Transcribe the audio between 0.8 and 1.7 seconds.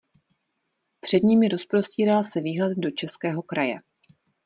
Před nimi